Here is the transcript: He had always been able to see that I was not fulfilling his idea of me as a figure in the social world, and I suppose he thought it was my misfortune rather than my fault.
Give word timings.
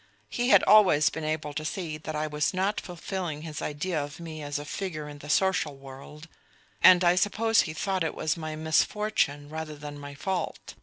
He 0.31 0.49
had 0.49 0.63
always 0.63 1.11
been 1.11 1.23
able 1.23 1.53
to 1.53 1.63
see 1.63 1.99
that 1.99 2.15
I 2.15 2.25
was 2.25 2.55
not 2.55 2.81
fulfilling 2.81 3.43
his 3.43 3.61
idea 3.61 4.03
of 4.03 4.19
me 4.19 4.41
as 4.41 4.57
a 4.57 4.65
figure 4.65 5.07
in 5.07 5.19
the 5.19 5.29
social 5.29 5.75
world, 5.77 6.27
and 6.81 7.03
I 7.03 7.13
suppose 7.13 7.61
he 7.61 7.73
thought 7.73 8.03
it 8.03 8.15
was 8.15 8.35
my 8.35 8.55
misfortune 8.55 9.47
rather 9.47 9.75
than 9.75 9.99
my 9.99 10.15
fault. 10.15 10.73